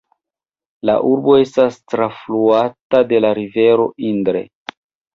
[0.89, 4.47] La urbo estas trafluata de la rivero Indre.